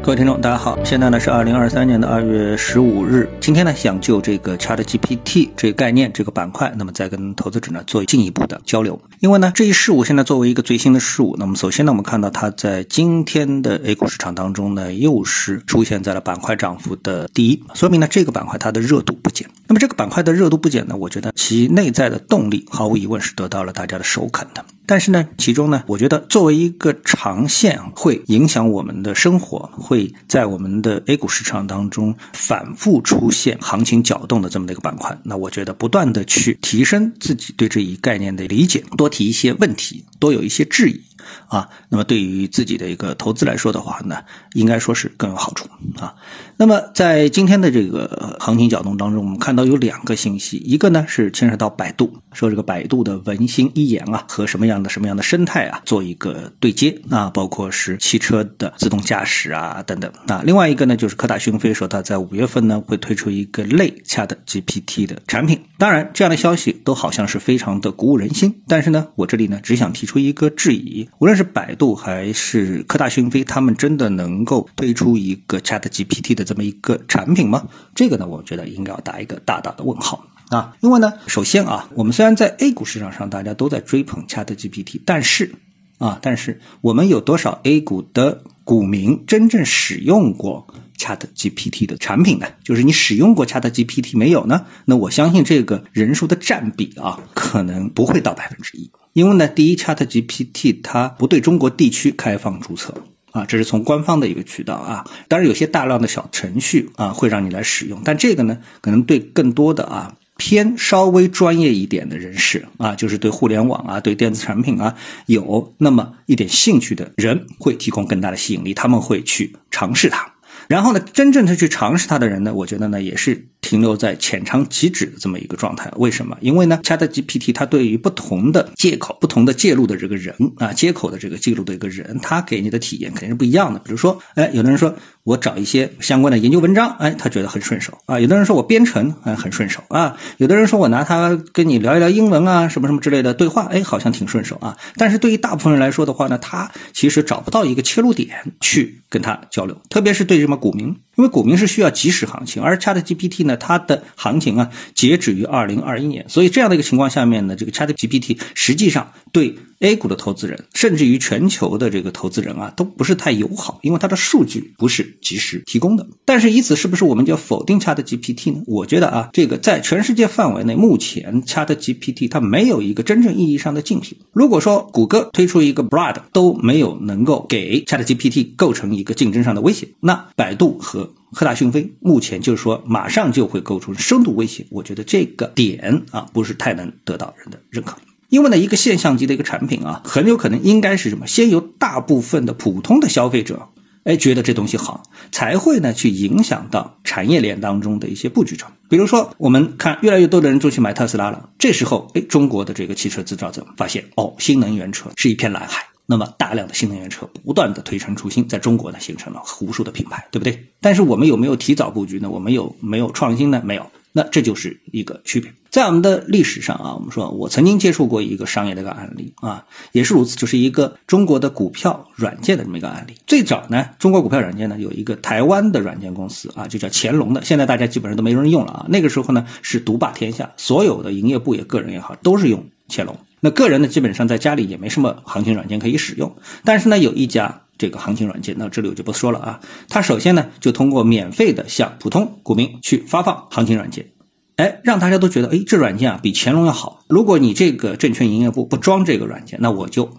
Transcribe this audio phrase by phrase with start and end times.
[0.00, 3.28] 各位听众，大家好，现在呢是二零二三年的二月十五日。
[3.40, 8.98] 今天呢，想就这个 Chat GPT 这个概念、这个板块，那么再跟投资者呢做进一步的交流。
[9.20, 19.46] 因为呢，这一事物现在作为一个最新的事物，那么首先呢，我们看到它在今天的 A 股市场当中呢，又是出现在了板块涨幅的第一，说明呢这个板块它的热度不减。
[19.66, 24.64] 那么这个板块的热度不减呢，我觉得其内在的动力毫无疑问是得到了大家的首肯的。
[24.88, 41.02] 但是呢，其中呢，我觉得作为一个长线会影响我们的生活，会在我们的 A 股市场当中反复出现行情搅动的这么的一个板块，那我觉得不断的去提升自己对这一概念的理解，多提一些问题，多有一些质疑。
[41.48, 44.22] 啊，那么对于自己的一个投资来说的话呢，
[44.54, 45.68] 应该说是更有好处
[45.98, 46.14] 啊。
[46.56, 60.42] 那么在今天的这个行情搅动当中，我们看到有两个信息，一个呢是牵扯到百度，说这个百度的文心一言啊和什么样的什么样的生态啊做一个对接啊，包括是汽车的自动驾驶啊等等啊。
[60.44, 65.60] 另外一个呢就是科大讯飞说它在五月份呢会推出一个类 Chat GPT 的产品。
[65.78, 71.08] 当然，这样的消息都好像是非常的鼓舞人心，但是呢，我这里呢只想提出一个质疑。
[71.18, 77.66] 无论是百度还是科大讯飞，他们真的能够推出一个 Chat GPT 的这么一个产品吗？
[77.94, 80.76] 这个呢，我觉得应该要打一个大大的问号啊！
[80.80, 85.52] 因为呢，首先啊，我们虽然在 A 股市场上大家都在追捧 Chat GPT，但是
[85.98, 92.46] 啊，但是我们有多少 A 股的股民真正使用过 Chat GPT 的产品呢？
[92.62, 94.66] 就是你使用过 Chat GPT 没有呢？
[94.84, 98.90] 那我相信这个人数的占比啊，可能不会到百分之一。
[99.14, 102.92] 因为呢，第一，Chat GPT 它不对中国地区开放注册
[103.32, 105.06] 啊，这是从官方的一个渠道啊。
[105.28, 114.94] 当然，有些大量的小程序啊会让你来使用，但这个呢，可能对更多的啊偏稍微专业一点的人士啊，就是对互联网啊、对电子产品啊
[115.26, 120.34] 有那么一点兴趣的人，会提供更大的吸引力，他们会去尝试它。
[120.68, 123.48] 然后呢，真正的去尝试它的人呢，我觉得呢也是。
[123.60, 126.34] 停留在浅尝即止的这么一个状态，为什么？
[126.40, 133.80] 因为呢，Chat GPT 它对于不同的接口、不同的介入的这个人啊，接口的这个记录的一个人，他给你的体验肯定是不一样的。
[133.80, 144.78] 比如说，哎，有的人说我找一些相关的研究文章，哎，他觉得很顺手啊；有的人说我编程，哎，很顺手啊；有的人说我拿它跟你聊一聊英文啊，什么什么之类的对话，哎，好像挺顺手啊。
[144.96, 151.07] 但是对于大部分人来说的话呢，他其实找不到一个切入点去跟他交流，特别是对什么股民。
[151.18, 159.58] 因为股民是需要即时行情，而 Chat GPT 呢，它的行情啊截止于二零二一年，所以这样的一个情况下面呢，这个 Chat GPT 实际上对。
[159.80, 166.08] A 股的投资人，甚至于全球的这个投资人啊，都不是太友好，因为它的数据不是及时提供的。
[166.24, 168.62] 但是以此是不是我们就要否定 Chat GPT 呢？
[168.66, 174.18] 我觉得啊，这个在全世界范围内，目前 Chat GPT 它没有一个真正意义上的竞品。
[174.32, 184.66] 如果说谷歌推出一个 Bard 都没有能够给 Chat GPT 构成一个竞争上的威胁，那百度和科大讯飞目前就是说马上就会构成深度威胁。
[184.70, 187.96] 我觉得这个点啊，不是太能得到人的认可。
[188.28, 191.26] 因为呢，一个现象级的一个产品啊，很有可能应该是什么？
[191.26, 193.68] 先由大部分的普通的消费者，
[194.04, 195.02] 哎，觉得这东西好，
[195.32, 198.66] 才会呢去影响到产业链当中的一些布局者。
[198.90, 210.68] 比如说，我们看越来越多的人就去买特斯拉了，这时候，哎，中国的这个汽车制造者发现，哦，新能源车是一片蓝海，那么大量的新能源车不断的推陈出新，在中国呢形成了无数的品牌，对不对？
[210.80, 212.30] 但是我们有没有提早布局呢？
[212.30, 213.60] 我们有没有创新呢？
[213.62, 213.86] 没有。
[214.10, 223.12] 那这就是一个区别，在我们的历史上啊，我们说我曾经接触过一个商业的一个案例啊，也是如此，就是一个中国的股票软件的这么一个案例。
[223.26, 228.86] 最早呢，中国股票软件呢有一个台湾的软件公司啊，就叫乾隆的，现在大家基本上都没人用了啊。
[228.88, 233.14] 那个时候呢是独霸天下，所有的营业部也个人也好，都是用乾隆。
[233.40, 237.62] 那个人呢基本上在家里也没什么行情软件可以使用，但是呢有一家。
[237.78, 239.60] 这个行情软件，那这里我就不说了啊。
[239.88, 244.10] 他首先呢，就通过免费的向普通股民去发放行情软件，
[244.56, 247.04] 哎，让大家都觉得，哎，这软件啊比乾隆要好。
[247.08, 250.10] 如果你这个证券营业部不装这个软件，那我就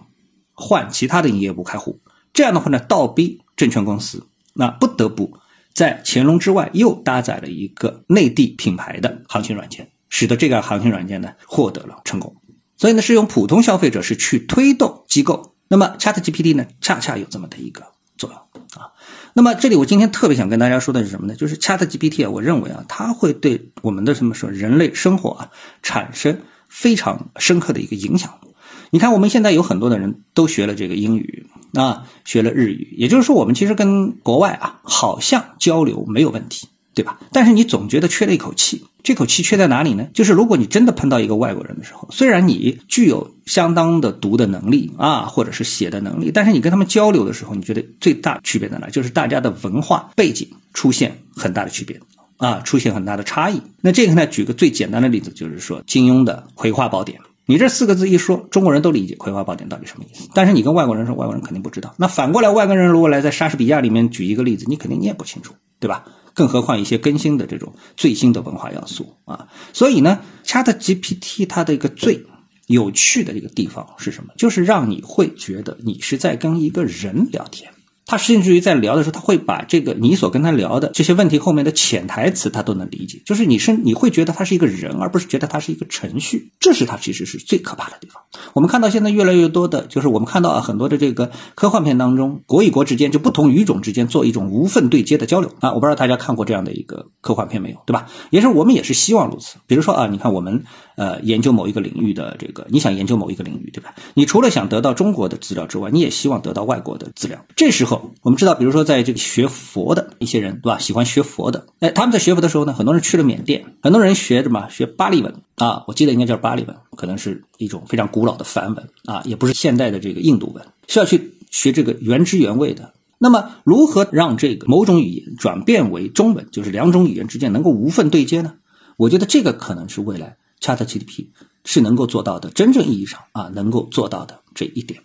[0.54, 2.00] 换其他的营业部开户。
[2.32, 5.34] 这样的话呢，倒逼证券公司，那不得不
[5.74, 12.36] 在乾隆之外又搭载了一个内地品牌的行情软件，使得这个行情软件呢获得了成功。
[12.80, 15.52] 所以呢，是用普通消费者是去推动机构。
[15.68, 17.82] 那么 Chat GPT 呢，恰恰有这么的一个
[18.16, 18.38] 作用
[18.82, 18.92] 啊。
[19.34, 21.34] 那么这里我今天特别想跟大家说的是什么呢？
[21.34, 25.50] 就是 Chat GPT 啊，我认为啊，它会对我们的什么说人类生活啊
[25.82, 26.40] 产生
[26.70, 28.40] 非常深刻的一个影响。
[28.88, 36.68] 你看，我们现在有很多的人都学了这个英语啊，学了日语，也就是说，我们其实跟国外啊好像交流没有问题。
[37.00, 37.18] 对吧？
[37.32, 40.06] 但是你总觉得缺了一口气，这口气缺在哪里呢？
[40.12, 48.88] 就是如果你真的碰到一个外国人的时候，虽然你具有相当的读的能力啊，或者是写的能力，但是你跟他们交流的时候，你觉得最大区别在哪？
[48.90, 52.00] 就是大家的文化背景出现很大的区别
[52.36, 53.62] 啊，出现很大的差异。
[53.80, 57.18] 那这个呢，举个最简单的例子，就是说金庸的《葵花宝典》。
[57.46, 60.28] 你这四个字一说，中国人都理解《葵花宝典》到底什么意思。
[60.34, 61.94] 但是你跟外国人说，外国人肯定不知道。
[61.96, 66.04] 那反过来，外国人如果来在莎士比亚里面举一个例子，你肯定你也不清楚，对吧？
[66.40, 69.48] 更何况一些更新的这种最新的文化要素啊。
[69.74, 72.24] 所以呢，Chat GPT 它的一个最
[72.66, 74.32] 有趣的一个地方是什么？
[74.38, 77.70] 就是让你会觉得你是在跟一个人聊天。
[78.06, 83.22] 他甚至于在聊的时候，他会把这个你所跟他聊的这些问题后面的潜台词，他都能理解。
[83.24, 86.52] 就是你是你会觉得他是一个人，而不是觉得他是一个程序。
[86.58, 88.22] 这是他其实是最可怕的地方。
[88.52, 95.72] 我们看到现在越来越多的，就是我们看到啊很多的这个科幻片当中，国与国之间就不同语种之间做一种无缝对接的交流啊。
[95.72, 98.06] 我不知道大家看过这样的一个科幻片没有，对吧？
[98.30, 99.58] 也是我们也是希望如此。
[99.66, 100.64] 比如说啊，你看我们
[100.96, 103.94] 呃研究某一个领域的这个，你想研究某一个领域，对吧？
[104.14, 107.38] 你除了想得到中国的资料之外，你也希望得到外国的资料。
[107.56, 107.89] 这时候
[108.22, 110.78] 我们知道，比如说在这个学佛的一些人，对吧？
[110.78, 114.68] 喜欢学佛的，哎，他们在学佛的时候呢，很多人去了缅甸，很多人学什么？
[114.68, 122.92] 学巴利文啊，我记得应该叫巴利文，可能是一种非常古老的梵文啊，也不是现代的这个印度文，需要去学这个原汁原味的。
[123.18, 128.54] 那么，如何让这个某种语言转变为中文，就是两种语言之间能够无缝对接呢？
[128.96, 131.28] 我觉得这个可能是未来 ChatGPT
[131.64, 135.02] 是能够做到的，真正意义上啊，能够做到的这一点。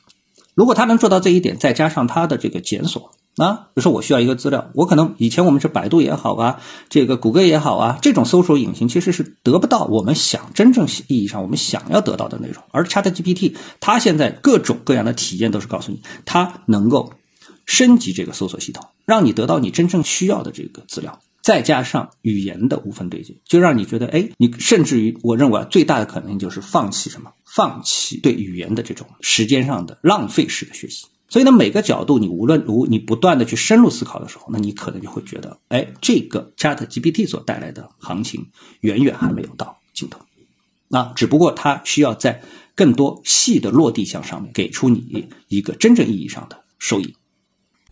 [0.55, 12.63] 如果他能做到这一点，再加上他的这个检索啊，比如说我需要一个资料，我可能以前我们是百度也好啊，这个谷歌也好啊，这种搜索引擎其实是得不到我们想真正意义上我们想要得到的内容。
[12.71, 17.11] 而 ChatGPT 它现在各种各样的体验都是告诉你，它能够
[17.65, 21.19] 升级这个搜索系统，让你得到你真正需要的这个资料。
[21.45, 27.33] 再加上语言的无缝对接，就让你觉得，哎，你甚至于，我认为最大的可能性就是放弃什么？
[27.45, 31.05] 放弃对语言的这种时间上的浪费式的学习。
[31.29, 38.47] 所以呢，每个角度你无论如你不断的去深入思考的时候，那你可能就会觉得，哎，这个 Chat GPT 所带来的行情
[38.79, 40.19] 远远还没有到尽头。
[40.87, 42.41] 那只不过它需要在
[42.73, 47.13] 更多细的落地项上面给出你一个真正意义上的收益。